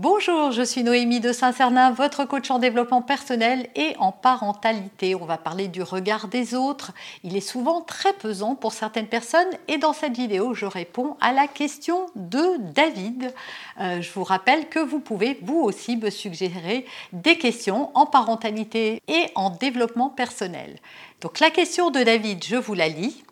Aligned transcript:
Bonjour, 0.00 0.52
je 0.52 0.62
suis 0.62 0.84
Noémie 0.84 1.18
de 1.18 1.32
Saint-Cernin, 1.32 1.90
votre 1.90 2.24
coach 2.24 2.52
en 2.52 2.60
développement 2.60 3.02
personnel 3.02 3.68
et 3.74 3.96
en 3.98 4.12
parentalité. 4.12 5.16
On 5.16 5.24
va 5.24 5.38
parler 5.38 5.66
du 5.66 5.82
regard 5.82 6.28
des 6.28 6.54
autres. 6.54 6.92
Il 7.24 7.36
est 7.36 7.40
souvent 7.40 7.80
très 7.80 8.12
pesant 8.12 8.54
pour 8.54 8.72
certaines 8.72 9.08
personnes 9.08 9.48
et 9.66 9.76
dans 9.76 9.92
cette 9.92 10.16
vidéo, 10.16 10.54
je 10.54 10.66
réponds 10.66 11.16
à 11.20 11.32
la 11.32 11.48
question 11.48 12.06
de 12.14 12.58
David. 12.74 13.34
Euh, 13.80 14.00
je 14.00 14.12
vous 14.12 14.22
rappelle 14.22 14.68
que 14.68 14.78
vous 14.78 15.00
pouvez 15.00 15.36
vous 15.42 15.58
aussi 15.58 15.96
me 15.96 16.10
suggérer 16.10 16.86
des 17.12 17.36
questions 17.36 17.90
en 17.94 18.06
parentalité 18.06 19.02
et 19.08 19.32
en 19.34 19.50
développement 19.50 20.10
personnel. 20.10 20.78
Donc 21.22 21.40
la 21.40 21.50
question 21.50 21.90
de 21.90 22.04
David, 22.04 22.44
je 22.44 22.54
vous 22.54 22.74
la 22.74 22.86
lis. 22.86 23.24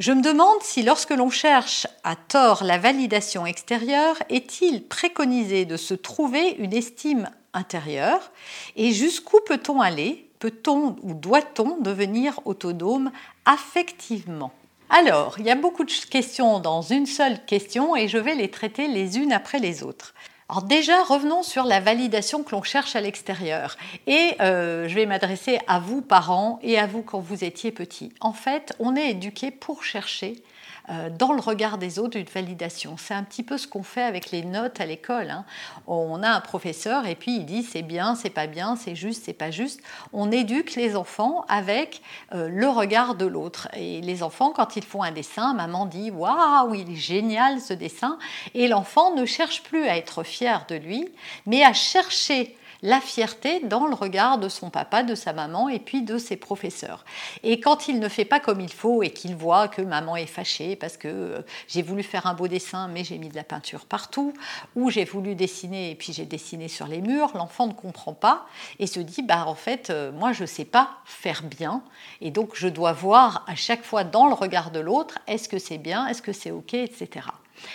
Je 0.00 0.10
me 0.10 0.22
demande 0.22 0.60
si 0.62 0.82
lorsque 0.82 1.10
l'on 1.10 1.30
cherche 1.30 1.86
à 2.02 2.16
tort 2.16 2.64
la 2.64 2.78
validation 2.78 3.46
extérieure, 3.46 4.16
est-il 4.28 4.82
préconisé 4.82 5.66
de 5.66 5.76
se 5.76 5.94
trouver 5.94 6.56
une 6.58 6.74
estime 6.74 7.30
intérieure 7.52 8.32
et 8.74 8.90
jusqu'où 8.90 9.38
peut-on 9.46 9.80
aller 9.80 10.28
Peut-on 10.40 10.96
ou 11.02 11.14
doit-on 11.14 11.78
devenir 11.80 12.40
autonome 12.44 13.12
affectivement? 13.44 14.52
Alors, 14.90 15.36
il 15.38 15.46
y 15.46 15.50
a 15.50 15.54
beaucoup 15.54 15.84
de 15.84 15.92
questions 16.10 16.58
dans 16.58 16.82
une 16.82 17.06
seule 17.06 17.44
question 17.44 17.94
et 17.94 18.08
je 18.08 18.18
vais 18.18 18.34
les 18.34 18.50
traiter 18.50 18.88
les 18.88 19.18
unes 19.18 19.32
après 19.32 19.60
les 19.60 19.84
autres. 19.84 20.12
Alors 20.48 20.62
déjà, 20.62 21.02
revenons 21.02 21.42
sur 21.42 21.64
la 21.64 21.80
validation 21.80 22.42
que 22.42 22.50
l'on 22.50 22.62
cherche 22.62 22.96
à 22.96 23.00
l'extérieur. 23.00 23.76
Et 24.06 24.32
euh, 24.40 24.88
je 24.88 24.94
vais 24.94 25.06
m'adresser 25.06 25.58
à 25.66 25.78
vous, 25.78 26.02
parents, 26.02 26.58
et 26.62 26.78
à 26.78 26.86
vous 26.86 27.02
quand 27.02 27.18
vous 27.18 27.44
étiez 27.44 27.72
petits. 27.72 28.12
En 28.20 28.34
fait, 28.34 28.74
on 28.78 28.94
est 28.94 29.10
éduqué 29.10 29.50
pour 29.50 29.84
chercher 29.84 30.42
dans 30.88 31.32
le 31.32 31.40
regard 31.40 31.78
des 31.78 31.98
autres 31.98 32.18
une 32.18 32.26
validation. 32.26 32.96
C'est 32.98 33.14
un 33.14 33.22
petit 33.22 33.42
peu 33.42 33.56
ce 33.56 33.66
qu'on 33.66 33.82
fait 33.82 34.02
avec 34.02 34.30
les 34.30 34.44
notes 34.44 34.80
à 34.80 34.86
l'école. 34.86 35.30
Hein. 35.30 35.44
On 35.86 36.22
a 36.22 36.28
un 36.28 36.40
professeur 36.40 37.06
et 37.06 37.14
puis 37.14 37.36
il 37.36 37.46
dit 37.46 37.62
c'est 37.62 37.82
bien, 37.82 38.14
c'est 38.14 38.30
pas 38.30 38.46
bien, 38.46 38.76
c'est 38.76 38.94
juste, 38.94 39.24
c'est 39.24 39.32
pas 39.32 39.50
juste. 39.50 39.80
On 40.12 40.30
éduque 40.30 40.74
les 40.74 40.96
enfants 40.96 41.44
avec 41.48 42.02
euh, 42.34 42.48
le 42.48 42.68
regard 42.68 43.14
de 43.14 43.26
l'autre. 43.26 43.68
Et 43.74 44.00
les 44.00 44.22
enfants, 44.22 44.50
quand 44.50 44.76
ils 44.76 44.84
font 44.84 45.02
un 45.02 45.12
dessin, 45.12 45.54
maman 45.54 45.86
dit 45.86 46.10
waouh, 46.10 46.74
il 46.74 46.92
est 46.92 46.96
génial 46.96 47.60
ce 47.60 47.72
dessin. 47.72 48.18
Et 48.54 48.68
l'enfant 48.68 49.14
ne 49.14 49.24
cherche 49.24 49.62
plus 49.62 49.86
à 49.86 49.96
être 49.96 50.22
fier 50.22 50.64
de 50.68 50.76
lui, 50.76 51.08
mais 51.46 51.64
à 51.64 51.72
chercher 51.72 52.56
la 52.84 53.00
fierté 53.00 53.60
dans 53.60 53.86
le 53.86 53.94
regard 53.94 54.36
de 54.36 54.50
son 54.50 54.68
papa, 54.68 55.02
de 55.02 55.14
sa 55.14 55.32
maman 55.32 55.70
et 55.70 55.78
puis 55.78 56.02
de 56.02 56.18
ses 56.18 56.36
professeurs. 56.36 57.06
Et 57.42 57.58
quand 57.58 57.88
il 57.88 57.98
ne 57.98 58.08
fait 58.10 58.26
pas 58.26 58.40
comme 58.40 58.60
il 58.60 58.72
faut 58.72 59.02
et 59.02 59.10
qu'il 59.10 59.34
voit 59.34 59.68
que 59.68 59.80
maman 59.80 60.16
est 60.16 60.26
fâchée 60.26 60.76
parce 60.76 60.98
que 60.98 61.08
euh, 61.08 61.40
j'ai 61.66 61.80
voulu 61.80 62.02
faire 62.02 62.26
un 62.26 62.34
beau 62.34 62.46
dessin 62.46 62.88
mais 62.88 63.02
j'ai 63.02 63.16
mis 63.16 63.30
de 63.30 63.36
la 63.36 63.42
peinture 63.42 63.86
partout, 63.86 64.34
ou 64.76 64.90
j'ai 64.90 65.06
voulu 65.06 65.34
dessiner 65.34 65.92
et 65.92 65.94
puis 65.94 66.12
j'ai 66.12 66.26
dessiné 66.26 66.68
sur 66.68 66.86
les 66.86 67.00
murs, 67.00 67.32
l'enfant 67.34 67.66
ne 67.66 67.72
comprend 67.72 68.12
pas 68.12 68.46
et 68.78 68.86
se 68.86 69.00
dit 69.00 69.22
bah 69.22 69.46
en 69.46 69.54
fait 69.54 69.88
euh, 69.88 70.12
moi 70.12 70.32
je 70.32 70.44
sais 70.44 70.66
pas 70.66 70.90
faire 71.06 71.42
bien 71.42 71.82
et 72.20 72.30
donc 72.30 72.50
je 72.52 72.68
dois 72.68 72.92
voir 72.92 73.46
à 73.48 73.54
chaque 73.54 73.82
fois 73.82 74.04
dans 74.04 74.28
le 74.28 74.34
regard 74.34 74.70
de 74.70 74.80
l'autre 74.80 75.20
est-ce 75.26 75.48
que 75.48 75.58
c'est 75.58 75.78
bien, 75.78 76.06
est-ce 76.06 76.20
que 76.20 76.32
c'est 76.32 76.50
ok, 76.50 76.74
etc. 76.74 77.28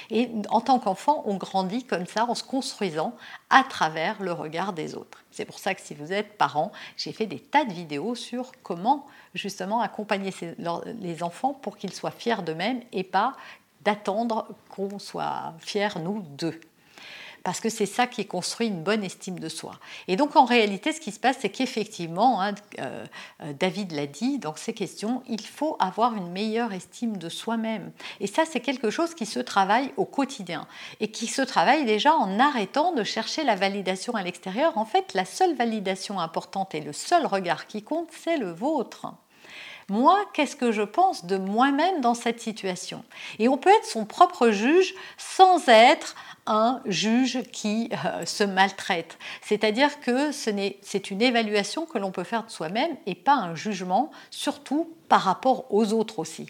Et 0.09 0.29
en 0.49 0.61
tant 0.61 0.79
qu'enfant, 0.79 1.23
on 1.25 1.35
grandit 1.35 1.83
comme 1.83 2.05
ça 2.05 2.25
en 2.25 2.35
se 2.35 2.43
construisant 2.43 3.13
à 3.49 3.63
travers 3.63 4.21
le 4.21 4.31
regard 4.31 4.73
des 4.73 4.95
autres. 4.95 5.23
C'est 5.31 5.45
pour 5.45 5.59
ça 5.59 5.73
que 5.75 5.81
si 5.81 5.93
vous 5.93 6.11
êtes 6.11 6.37
parent, 6.37 6.71
j'ai 6.97 7.11
fait 7.11 7.25
des 7.25 7.39
tas 7.39 7.65
de 7.65 7.73
vidéos 7.73 8.15
sur 8.15 8.51
comment 8.63 9.05
justement 9.33 9.81
accompagner 9.81 10.33
les 10.99 11.23
enfants 11.23 11.53
pour 11.53 11.77
qu'ils 11.77 11.93
soient 11.93 12.11
fiers 12.11 12.41
d'eux-mêmes 12.43 12.81
et 12.91 13.03
pas 13.03 13.35
d'attendre 13.81 14.47
qu'on 14.69 14.99
soit 14.99 15.53
fiers, 15.59 15.99
nous, 16.01 16.21
d'eux 16.37 16.59
parce 17.43 17.59
que 17.59 17.69
c'est 17.69 17.85
ça 17.85 18.07
qui 18.07 18.25
construit 18.25 18.67
une 18.67 18.83
bonne 18.83 19.03
estime 19.03 19.39
de 19.39 19.49
soi. 19.49 19.79
Et 20.07 20.15
donc 20.15 20.35
en 20.35 20.45
réalité, 20.45 20.91
ce 20.91 20.99
qui 20.99 21.11
se 21.11 21.19
passe, 21.19 21.37
c'est 21.41 21.49
qu'effectivement, 21.49 22.41
hein, 22.41 22.55
euh, 22.79 23.05
euh, 23.43 23.53
David 23.53 23.91
l'a 23.91 24.05
dit 24.05 24.39
dans 24.39 24.55
ses 24.55 24.73
questions, 24.73 25.23
il 25.27 25.45
faut 25.45 25.77
avoir 25.79 26.15
une 26.15 26.31
meilleure 26.31 26.73
estime 26.73 27.17
de 27.17 27.29
soi-même. 27.29 27.91
Et 28.19 28.27
ça, 28.27 28.43
c'est 28.49 28.59
quelque 28.59 28.89
chose 28.89 29.13
qui 29.13 29.25
se 29.25 29.39
travaille 29.39 29.93
au 29.97 30.05
quotidien 30.05 30.67
et 30.99 31.11
qui 31.11 31.27
se 31.27 31.41
travaille 31.41 31.85
déjà 31.85 32.15
en 32.15 32.39
arrêtant 32.39 32.93
de 32.93 33.03
chercher 33.03 33.43
la 33.43 33.55
validation 33.55 34.15
à 34.15 34.23
l'extérieur. 34.23 34.77
En 34.77 34.85
fait, 34.85 35.13
la 35.13 35.25
seule 35.25 35.55
validation 35.55 36.19
importante 36.19 36.75
et 36.75 36.81
le 36.81 36.93
seul 36.93 37.25
regard 37.25 37.67
qui 37.67 37.83
compte, 37.83 38.09
c'est 38.11 38.37
le 38.37 38.51
vôtre 38.51 39.07
moi, 39.89 40.23
qu'est-ce 40.33 40.55
que 40.55 40.71
je 40.71 40.83
pense 40.83 41.25
de 41.25 41.37
moi-même 41.37 42.01
dans 42.01 42.13
cette 42.13 42.39
situation? 42.39 43.03
Et 43.39 43.49
on 43.49 43.57
peut 43.57 43.71
être 43.71 43.85
son 43.85 44.05
propre 44.05 44.51
juge 44.51 44.93
sans 45.17 45.67
être 45.67 46.15
un 46.49 46.81
juge 46.85 47.43
qui 47.53 47.89
euh, 48.05 48.25
se 48.25 48.43
maltraite. 48.43 49.17
C'est-à-dire 49.41 50.01
que 50.01 50.31
c'est 50.31 51.11
une 51.11 51.21
évaluation 51.21 51.85
que 51.85 51.97
l'on 51.97 52.11
peut 52.11 52.23
faire 52.23 52.43
de 52.43 52.49
soi-même 52.49 52.97
et 53.05 53.15
pas 53.15 53.35
un 53.35 53.55
jugement, 53.55 54.09
surtout 54.31 54.91
par 55.07 55.21
rapport 55.21 55.65
aux 55.73 55.93
autres 55.93 56.19
aussi. 56.19 56.47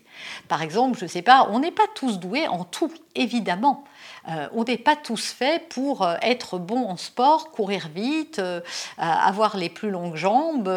Par 0.50 0.62
exemple, 0.62 0.98
je 1.00 1.06
ne 1.06 1.10
sais 1.10 1.22
pas, 1.22 1.48
on 1.52 1.60
n'est 1.60 1.72
pas 1.72 1.88
tous 1.96 2.20
doués 2.20 2.48
en 2.48 2.66
tout, 2.66 2.92
évidemment. 3.16 3.86
Euh, 4.28 4.50
on 4.54 4.66
n'est 4.66 4.78
pas 4.78 4.98
tous 4.98 5.32
faits 5.32 5.70
pour 5.70 6.02
euh, 6.02 6.16
être 6.22 6.58
bons 6.58 6.86
en 6.86 6.98
sport, 6.98 7.52
courir 7.52 7.88
vite, 7.94 8.42
avoir 8.98 9.56
les 9.56 9.70
plus 9.70 9.92
longues 9.92 10.16
jambes, 10.16 10.70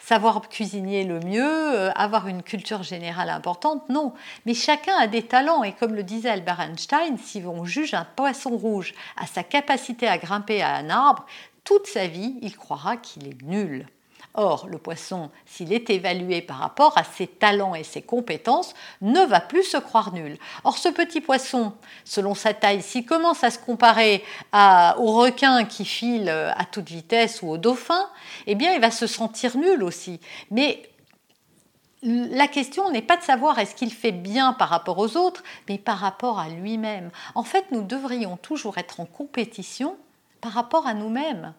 savoir 0.00 0.48
cuisiner 0.48 1.04
le 1.04 1.20
mieux, 1.20 1.90
avoir 1.96 2.26
une 2.26 2.42
culture 2.42 2.82
générale 2.82 3.30
importante. 3.30 3.88
Non, 3.88 4.12
mais 4.46 4.54
chacun 4.54 4.96
a 4.96 5.06
des 5.06 5.22
talents 5.22 5.62
et 5.62 5.72
comme 5.72 5.94
le 5.94 6.02
disait 6.02 6.30
Albert 6.30 6.60
Einstein, 6.60 7.18
si 7.18 7.42
on 7.46 7.64
juge 7.64 7.94
un 7.94 8.06
poisson 8.16 8.51
rouge 8.56 8.94
à 9.16 9.26
sa 9.26 9.42
capacité 9.42 10.08
à 10.08 10.18
grimper 10.18 10.62
à 10.62 10.74
un 10.74 10.90
arbre, 10.90 11.26
toute 11.64 11.86
sa 11.86 12.06
vie, 12.06 12.36
il 12.42 12.56
croira 12.56 12.96
qu'il 12.96 13.28
est 13.28 13.42
nul. 13.42 13.86
Or, 14.34 14.66
le 14.66 14.78
poisson, 14.78 15.30
s'il 15.44 15.74
est 15.74 15.90
évalué 15.90 16.40
par 16.40 16.56
rapport 16.56 16.96
à 16.96 17.04
ses 17.04 17.26
talents 17.26 17.74
et 17.74 17.84
ses 17.84 18.00
compétences, 18.00 18.72
ne 19.02 19.20
va 19.20 19.40
plus 19.40 19.62
se 19.62 19.76
croire 19.76 20.14
nul. 20.14 20.38
Or, 20.64 20.78
ce 20.78 20.88
petit 20.88 21.20
poisson, 21.20 21.74
selon 22.04 22.34
sa 22.34 22.54
taille, 22.54 22.80
s'il 22.80 23.04
commence 23.04 23.44
à 23.44 23.50
se 23.50 23.58
comparer 23.58 24.24
au 24.54 25.12
requin 25.12 25.64
qui 25.64 25.84
file 25.84 26.30
à 26.30 26.64
toute 26.64 26.88
vitesse 26.88 27.42
ou 27.42 27.50
au 27.50 27.58
dauphin, 27.58 28.08
eh 28.46 28.54
bien, 28.54 28.72
il 28.72 28.80
va 28.80 28.90
se 28.90 29.06
sentir 29.06 29.56
nul 29.58 29.82
aussi. 29.82 30.18
Mais 30.50 30.82
la 32.02 32.48
question 32.48 32.90
n'est 32.90 33.02
pas 33.02 33.16
de 33.16 33.22
savoir 33.22 33.58
est-ce 33.58 33.74
qu'il 33.74 33.92
fait 33.92 34.12
bien 34.12 34.52
par 34.52 34.68
rapport 34.68 34.98
aux 34.98 35.16
autres, 35.16 35.42
mais 35.68 35.78
par 35.78 35.98
rapport 35.98 36.38
à 36.38 36.48
lui-même. 36.48 37.10
En 37.34 37.44
fait, 37.44 37.70
nous 37.70 37.82
devrions 37.82 38.36
toujours 38.36 38.78
être 38.78 39.00
en 39.00 39.06
compétition 39.06 39.96
par 40.40 40.52
rapport 40.52 40.86
à 40.86 40.94
nous-mêmes. 40.94 41.54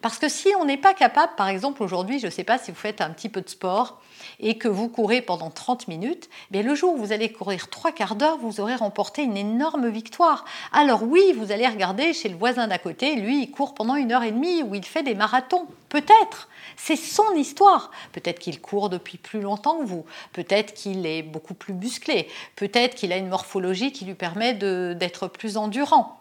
Parce 0.00 0.18
que 0.18 0.28
si 0.28 0.48
on 0.60 0.64
n'est 0.64 0.76
pas 0.76 0.94
capable, 0.94 1.34
par 1.36 1.48
exemple 1.48 1.82
aujourd'hui, 1.82 2.18
je 2.18 2.26
ne 2.26 2.30
sais 2.30 2.44
pas 2.44 2.58
si 2.58 2.70
vous 2.70 2.76
faites 2.76 3.00
un 3.00 3.10
petit 3.10 3.28
peu 3.28 3.40
de 3.40 3.48
sport 3.48 4.00
et 4.40 4.58
que 4.58 4.68
vous 4.68 4.88
courez 4.88 5.22
pendant 5.22 5.50
30 5.50 5.88
minutes, 5.88 6.28
mais 6.50 6.62
le 6.62 6.74
jour 6.74 6.94
où 6.94 6.96
vous 6.96 7.12
allez 7.12 7.32
courir 7.32 7.68
trois 7.68 7.92
quarts 7.92 8.16
d'heure, 8.16 8.38
vous 8.38 8.60
aurez 8.60 8.74
remporté 8.74 9.22
une 9.22 9.36
énorme 9.36 9.88
victoire. 9.88 10.44
Alors 10.72 11.02
oui, 11.02 11.32
vous 11.36 11.52
allez 11.52 11.66
regarder 11.66 12.12
chez 12.12 12.28
le 12.28 12.36
voisin 12.36 12.66
d'à 12.66 12.78
côté, 12.78 13.16
lui, 13.16 13.42
il 13.42 13.50
court 13.50 13.74
pendant 13.74 13.96
une 13.96 14.12
heure 14.12 14.22
et 14.22 14.32
demie 14.32 14.62
ou 14.62 14.74
il 14.74 14.84
fait 14.84 15.02
des 15.02 15.14
marathons. 15.14 15.66
Peut-être. 15.88 16.48
C'est 16.76 16.96
son 16.96 17.34
histoire. 17.36 17.92
Peut-être 18.12 18.40
qu'il 18.40 18.60
court 18.60 18.88
depuis 18.88 19.16
plus 19.16 19.40
longtemps 19.40 19.78
que 19.78 19.84
vous. 19.84 20.04
Peut-être 20.32 20.74
qu'il 20.74 21.06
est 21.06 21.22
beaucoup 21.22 21.54
plus 21.54 21.72
musclé. 21.72 22.28
Peut-être 22.56 22.96
qu'il 22.96 23.12
a 23.12 23.16
une 23.16 23.28
morphologie 23.28 23.92
qui 23.92 24.04
lui 24.04 24.14
permet 24.14 24.54
d'être 24.54 25.28
plus 25.28 25.56
endurant. 25.56 26.18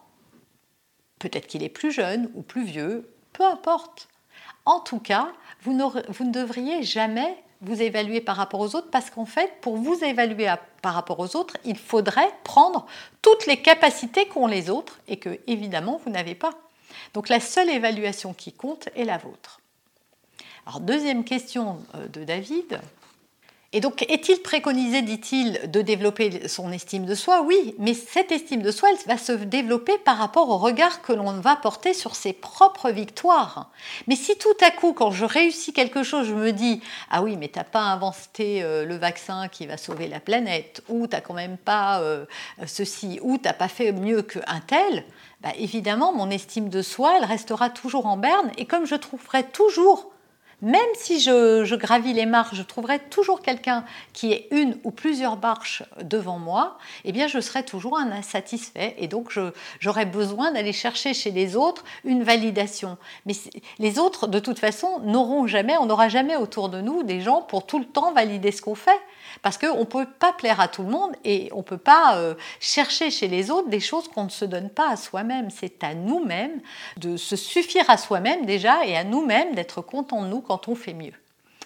Peut-être 1.18 1.48
qu'il 1.48 1.64
est 1.64 1.70
plus 1.70 1.92
jeune 1.92 2.30
ou 2.36 2.44
plus 2.44 2.66
vieux 2.66 3.13
peu 3.34 3.44
importe. 3.44 4.08
En 4.66 4.80
tout 4.80 5.00
cas, 5.00 5.32
vous, 5.64 5.74
ne 5.74 6.32
devriez 6.32 6.84
jamais 6.84 7.38
vous 7.62 7.82
évaluer 7.82 8.22
par 8.22 8.36
rapport 8.36 8.60
aux 8.60 8.76
autres 8.76 8.90
parce 8.92 9.10
qu'en 9.10 9.26
fait, 9.26 9.60
pour 9.62 9.78
vous 9.78 10.04
évaluer 10.04 10.48
par 10.82 10.94
rapport 10.94 11.20
aux 11.20 11.36
autres, 11.36 11.58
il 11.66 11.78
faudrait 11.78 12.32
prendre 12.44 12.86
toutes 13.22 13.46
les 13.46 13.62
capacités 13.62 14.28
qu'ont 14.28 14.48
les 14.48 14.70
autres 14.70 15.00
et 15.08 15.18
que, 15.18 15.40
évidemment, 15.48 16.00
vous 16.06 16.12
n'avez 16.12 16.36
pas. 16.36 16.52
Donc 17.14 17.30
la 17.30 17.40
seule 17.40 17.70
évaluation 17.70 18.34
qui 18.34 18.54
compte 18.54 18.90
est 18.96 19.06
la 19.06 19.18
vôtre. 19.18 19.60
Alors 20.66 20.80
deuxième 20.80 21.24
question 21.24 21.84
euh, 21.96 22.08
de 22.08 22.24
David. 22.24 22.80
Et 23.76 23.80
donc, 23.80 24.04
est-il 24.04 24.40
préconisé, 24.44 25.02
dit-il, 25.02 25.72
de 25.72 25.82
développer 25.82 26.48
son 26.48 26.72
estime 26.72 27.06
de 27.06 27.16
soi? 27.16 27.42
Oui, 27.42 27.74
mais 27.80 27.96
cette 27.96 28.32
estime 28.32 28.62
de 28.62 28.70
soi, 28.70 28.90
elle 28.92 29.08
va 29.08 29.18
se 29.18 29.32
développer 29.32 29.98
par 29.98 30.18
rapport 30.18 30.48
au 30.50 30.60
regard 30.60 31.02
que 31.02 31.12
l'on 31.12 31.32
va 31.40 31.56
porter 31.56 31.96
sur 31.96 32.16
ses 32.16 32.34
propres 32.34 32.92
victoires. 32.92 33.72
Mais 34.08 34.16
si 34.16 34.38
tout 34.38 34.56
à 34.62 34.70
coup, 34.70 34.94
quand 34.94 35.10
je 35.10 35.26
réussis 35.26 35.74
quelque 35.74 36.04
chose, 36.04 36.28
je 36.28 36.36
me 36.36 36.52
dis 36.52 36.82
Ah 37.10 37.24
oui, 37.24 37.36
mais 37.36 37.48
t'as 37.48 37.64
pas 37.64 37.82
inventé 37.82 38.62
euh, 38.62 38.86
le 38.86 38.96
vaccin 38.96 39.48
qui 39.48 39.66
va 39.66 39.78
sauver 39.78 40.08
la 40.08 40.20
planète, 40.20 40.84
ou 40.88 41.08
t'as 41.08 41.22
quand 41.22 41.34
même 41.34 41.58
pas 41.58 42.00
euh, 42.02 42.26
ceci, 42.68 43.20
ou 43.24 43.40
t'as 43.40 43.54
pas 43.54 43.68
fait 43.70 43.92
mieux 43.92 44.22
qu'un 44.22 44.62
tel, 44.68 45.04
bah, 45.42 45.50
évidemment, 45.58 46.14
mon 46.14 46.30
estime 46.30 46.70
de 46.70 46.84
soi, 46.84 47.16
elle 47.18 47.26
restera 47.26 47.72
toujours 47.72 48.06
en 48.06 48.18
berne, 48.18 48.52
et 48.60 48.66
comme 48.68 48.86
je 48.86 48.96
trouverai 48.96 49.44
toujours 49.46 50.13
même 50.64 50.80
si 50.96 51.20
je, 51.20 51.76
gravis 51.76 52.14
les 52.14 52.26
marches, 52.26 52.56
je 52.56 52.64
trouverai 52.64 53.00
toujours 53.00 53.42
quelqu'un 53.42 53.84
qui 54.14 54.32
ait 54.32 54.48
une 54.50 54.78
ou 54.86 54.92
plusieurs 54.92 55.38
marches 55.38 55.84
devant 56.02 56.40
moi, 56.40 56.78
eh 57.04 57.12
bien 57.12 57.28
je 57.28 57.42
serai 57.42 57.64
toujours 57.64 58.00
un 58.00 58.12
insatisfait 58.12 58.96
et 58.98 59.10
donc 59.10 59.38
j'aurai 59.82 60.06
besoin 60.06 60.54
d'aller 60.54 60.72
chercher 60.72 61.14
chez 61.14 61.32
les 61.32 61.58
autres 61.58 61.84
une 62.06 62.24
validation. 62.24 62.98
Mais 63.26 63.34
les 63.78 64.00
autres, 64.00 64.28
de 64.28 64.40
toute 64.40 64.58
façon, 64.58 65.00
n'auront 65.00 65.48
jamais, 65.48 65.76
on 65.78 65.86
n'aura 65.86 66.08
jamais 66.08 66.38
autour 66.38 66.70
de 66.70 66.80
nous 66.80 67.04
des 67.04 67.20
gens 67.20 67.42
pour 67.42 67.66
tout 67.66 67.78
le 67.78 67.86
temps 67.86 68.14
valider 68.14 68.54
ce 68.54 68.62
qu'on 68.62 68.76
fait. 68.76 68.92
Parce 69.42 69.58
qu'on 69.58 69.80
ne 69.80 69.86
peut 69.86 70.06
pas 70.06 70.34
plaire 70.34 70.60
à 70.60 70.68
tout 70.68 70.84
le 70.84 70.90
monde 70.90 71.12
et 71.24 71.50
on 71.54 71.58
ne 71.58 71.64
peut 71.64 71.78
pas 71.78 72.18
euh, 72.18 72.36
chercher 72.60 73.12
chez 73.12 73.28
les 73.28 73.52
autres 73.52 73.70
des 73.70 73.80
choses 73.80 74.08
qu'on 74.08 74.26
ne 74.26 74.30
se 74.30 74.46
donne 74.46 74.70
pas 74.70 74.90
à 74.90 74.96
soi-même. 74.96 75.50
C'est 75.50 75.84
à 75.84 75.94
nous-mêmes 75.94 76.62
de 76.98 77.18
se 77.18 77.36
suffire 77.36 77.90
à 77.90 77.98
soi-même 77.98 78.46
déjà 78.46 78.86
et 78.86 78.96
à 78.96 79.04
nous-mêmes 79.04 79.56
d'être 79.56 79.82
contents 79.82 80.24
de 80.24 80.28
nous 80.28 80.42
quand 80.42 80.68
on 80.68 80.76
fait 80.76 80.94
mieux. 80.94 81.14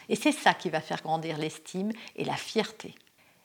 Et 0.10 0.16
c'est 0.16 0.32
ça 0.32 0.54
qui 0.54 0.70
va 0.70 0.82
faire 0.82 1.02
grandir 1.02 1.38
l'estime 1.38 1.92
et 2.16 2.24
la 2.24 2.36
fierté. 2.36 2.96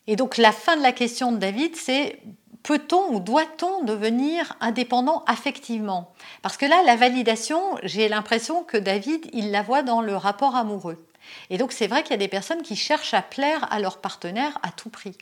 Et 0.06 0.16
donc 0.16 0.36
la 0.36 0.52
fin 0.52 0.76
de 0.76 0.82
la 0.82 0.92
question 0.92 1.32
de 1.32 1.38
David, 1.38 1.76
c'est 1.76 2.20
peut-on 2.62 3.14
ou 3.14 3.20
doit-on 3.20 3.84
devenir 3.84 4.56
indépendant 4.60 5.24
affectivement? 5.26 6.12
Parce 6.42 6.56
que 6.56 6.66
là, 6.66 6.82
la 6.84 6.96
validation, 6.96 7.60
j'ai 7.82 8.08
l'impression 8.08 8.62
que 8.62 8.76
David, 8.76 9.28
il 9.32 9.50
la 9.50 9.62
voit 9.62 9.82
dans 9.82 10.00
le 10.00 10.16
rapport 10.16 10.56
amoureux. 10.56 11.04
Et 11.50 11.58
donc 11.58 11.72
c'est 11.72 11.86
vrai 11.86 12.02
qu'il 12.02 12.12
y 12.12 12.14
a 12.14 12.18
des 12.18 12.28
personnes 12.28 12.62
qui 12.62 12.76
cherchent 12.76 13.14
à 13.14 13.22
plaire 13.22 13.70
à 13.72 13.80
leur 13.80 13.98
partenaire 13.98 14.58
à 14.62 14.70
tout 14.70 14.90
prix. 14.90 15.16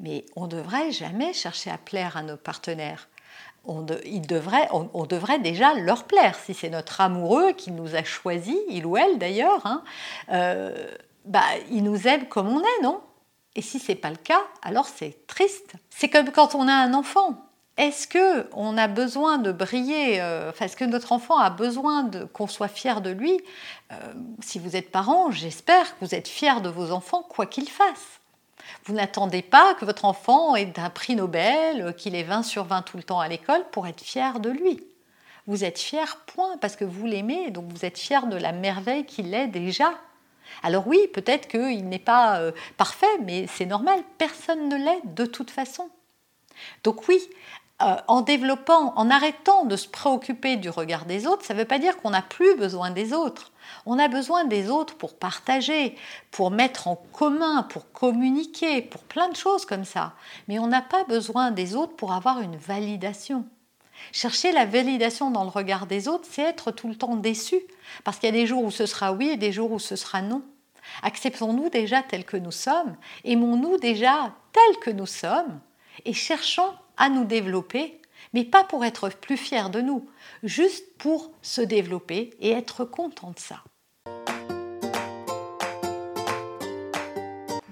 Mais 0.00 0.24
on 0.36 0.44
ne 0.44 0.50
devrait 0.50 0.92
jamais 0.92 1.32
chercher 1.32 1.70
à 1.70 1.78
plaire 1.78 2.16
à 2.16 2.22
nos 2.22 2.36
partenaires. 2.36 3.08
On, 3.68 3.82
devrait, 3.82 5.38
déjà 5.40 5.74
leur 5.74 6.04
plaire. 6.04 6.36
Si 6.36 6.54
c'est 6.54 6.70
notre 6.70 7.00
amoureux 7.00 7.52
qui 7.52 7.72
nous 7.72 7.96
a 7.96 8.04
choisi, 8.04 8.56
il 8.68 8.86
ou 8.86 8.96
elle 8.96 9.18
d'ailleurs, 9.18 9.66
hein, 9.66 9.82
euh, 10.30 10.86
bah, 11.24 11.42
il 11.72 11.82
nous 11.82 12.06
aime 12.06 12.28
comme 12.28 12.48
on 12.48 12.60
est, 12.60 12.82
non? 12.82 13.00
Et 13.56 13.62
si 13.62 13.80
c'est 13.80 13.96
pas 13.96 14.10
le 14.10 14.16
cas, 14.16 14.42
alors 14.62 14.86
c'est 14.86 15.26
triste. 15.26 15.72
C'est 15.90 16.08
comme 16.08 16.30
quand 16.30 16.54
on 16.54 16.68
a 16.68 16.72
un 16.72 16.94
enfant. 16.94 17.45
Est-ce 17.76 18.08
que 18.08 18.48
on 18.52 18.78
a 18.78 18.88
besoin 18.88 19.36
de 19.36 19.52
briller 19.52 20.20
euh, 20.22 20.50
Est-ce 20.60 20.76
que 20.76 20.84
notre 20.84 21.12
enfant 21.12 21.36
a 21.36 21.50
besoin 21.50 22.10
qu'on 22.32 22.46
soit 22.46 22.68
fier 22.68 23.02
de 23.02 23.10
lui? 23.10 23.38
Euh, 23.92 23.96
Si 24.40 24.58
vous 24.58 24.76
êtes 24.76 24.90
parent, 24.90 25.30
j'espère 25.30 25.98
que 25.98 26.04
vous 26.04 26.14
êtes 26.14 26.28
fier 26.28 26.62
de 26.62 26.70
vos 26.70 26.90
enfants, 26.90 27.22
quoi 27.22 27.44
qu'ils 27.44 27.68
fassent. 27.68 28.20
Vous 28.84 28.94
n'attendez 28.94 29.42
pas 29.42 29.74
que 29.74 29.84
votre 29.84 30.06
enfant 30.06 30.56
ait 30.56 30.72
un 30.78 30.88
prix 30.88 31.16
Nobel, 31.16 31.82
euh, 31.82 31.92
qu'il 31.92 32.14
ait 32.14 32.22
20 32.22 32.44
sur 32.44 32.64
20 32.64 32.80
tout 32.80 32.96
le 32.96 33.02
temps 33.02 33.20
à 33.20 33.28
l'école 33.28 33.62
pour 33.72 33.86
être 33.86 34.00
fier 34.00 34.40
de 34.40 34.48
lui. 34.48 34.82
Vous 35.46 35.62
êtes 35.62 35.78
fier, 35.78 36.24
point, 36.26 36.56
parce 36.56 36.76
que 36.76 36.84
vous 36.84 37.06
l'aimez, 37.06 37.50
donc 37.50 37.70
vous 37.70 37.84
êtes 37.84 37.98
fier 37.98 38.26
de 38.26 38.36
la 38.36 38.52
merveille 38.52 39.04
qu'il 39.04 39.34
est 39.34 39.48
déjà. 39.48 39.92
Alors 40.62 40.88
oui, 40.88 40.98
peut-être 41.12 41.46
qu'il 41.46 41.88
n'est 41.88 41.98
pas 41.98 42.40
parfait, 42.76 43.06
mais 43.22 43.46
c'est 43.46 43.66
normal, 43.66 44.00
personne 44.18 44.68
ne 44.68 44.76
l'est 44.76 45.02
de 45.04 45.26
toute 45.26 45.50
façon. 45.50 45.88
Donc 46.82 47.06
oui, 47.08 47.20
euh, 47.82 47.96
en 48.08 48.22
développant, 48.22 48.94
en 48.96 49.10
arrêtant 49.10 49.66
de 49.66 49.76
se 49.76 49.86
préoccuper 49.86 50.56
du 50.56 50.70
regard 50.70 51.04
des 51.04 51.26
autres, 51.26 51.44
ça 51.44 51.52
ne 51.52 51.58
veut 51.58 51.66
pas 51.66 51.78
dire 51.78 51.98
qu'on 51.98 52.10
n'a 52.10 52.22
plus 52.22 52.56
besoin 52.56 52.90
des 52.90 53.12
autres. 53.12 53.52
On 53.84 53.98
a 53.98 54.08
besoin 54.08 54.44
des 54.44 54.70
autres 54.70 54.96
pour 54.96 55.14
partager, 55.18 55.94
pour 56.30 56.50
mettre 56.50 56.88
en 56.88 56.96
commun, 57.12 57.64
pour 57.64 57.92
communiquer, 57.92 58.80
pour 58.80 59.02
plein 59.02 59.28
de 59.28 59.36
choses 59.36 59.66
comme 59.66 59.84
ça. 59.84 60.14
Mais 60.48 60.58
on 60.58 60.68
n'a 60.68 60.80
pas 60.80 61.04
besoin 61.04 61.50
des 61.50 61.76
autres 61.76 61.94
pour 61.96 62.14
avoir 62.14 62.40
une 62.40 62.56
validation. 62.56 63.44
Chercher 64.10 64.52
la 64.52 64.64
validation 64.64 65.30
dans 65.30 65.44
le 65.44 65.50
regard 65.50 65.86
des 65.86 66.08
autres, 66.08 66.26
c'est 66.30 66.42
être 66.42 66.70
tout 66.70 66.88
le 66.88 66.96
temps 66.96 67.16
déçu, 67.16 67.60
parce 68.04 68.18
qu'il 68.18 68.28
y 68.28 68.32
a 68.32 68.40
des 68.40 68.46
jours 68.46 68.64
où 68.64 68.70
ce 68.70 68.86
sera 68.86 69.12
oui 69.12 69.28
et 69.28 69.36
des 69.36 69.52
jours 69.52 69.72
où 69.72 69.78
ce 69.78 69.96
sera 69.96 70.22
non. 70.22 70.42
Acceptons-nous 71.02 71.68
déjà 71.68 72.02
tels 72.02 72.24
que 72.24 72.38
nous 72.38 72.52
sommes, 72.52 72.96
aimons-nous 73.24 73.76
déjà 73.76 74.32
tels 74.52 74.80
que 74.80 74.90
nous 74.90 75.06
sommes, 75.06 75.60
et 76.06 76.14
cherchons 76.14 76.72
à 76.96 77.08
nous 77.08 77.24
développer, 77.24 78.00
mais 78.32 78.44
pas 78.44 78.64
pour 78.64 78.84
être 78.84 79.10
plus 79.10 79.36
fiers 79.36 79.70
de 79.70 79.80
nous, 79.80 80.06
juste 80.42 80.84
pour 80.98 81.32
se 81.42 81.60
développer 81.60 82.30
et 82.40 82.50
être 82.50 82.84
content 82.84 83.30
de 83.30 83.38
ça. 83.38 83.62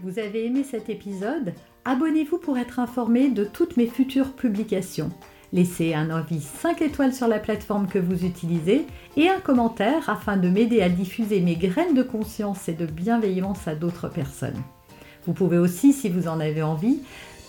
Vous 0.02 0.18
avez 0.18 0.44
aimé 0.46 0.64
cet 0.64 0.90
épisode? 0.90 1.54
Abonnez-vous 1.86 2.38
pour 2.38 2.58
être 2.58 2.78
informé 2.78 3.30
de 3.30 3.44
toutes 3.44 3.76
mes 3.76 3.86
futures 3.86 4.32
publications. 4.32 5.10
Laissez 5.52 5.94
un 5.94 6.10
avis 6.10 6.40
5 6.40 6.82
étoiles 6.82 7.14
sur 7.14 7.28
la 7.28 7.38
plateforme 7.38 7.86
que 7.86 7.98
vous 7.98 8.24
utilisez 8.24 8.86
et 9.16 9.28
un 9.28 9.40
commentaire 9.40 10.10
afin 10.10 10.36
de 10.36 10.48
m'aider 10.48 10.82
à 10.82 10.88
diffuser 10.88 11.40
mes 11.40 11.56
graines 11.56 11.94
de 11.94 12.02
conscience 12.02 12.68
et 12.68 12.74
de 12.74 12.86
bienveillance 12.86 13.68
à 13.68 13.74
d'autres 13.74 14.08
personnes. 14.08 14.60
Vous 15.26 15.32
pouvez 15.32 15.56
aussi, 15.56 15.92
si 15.92 16.08
vous 16.08 16.28
en 16.28 16.40
avez 16.40 16.62
envie, 16.62 17.00